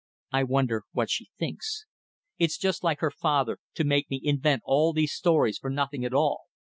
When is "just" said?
2.57-2.83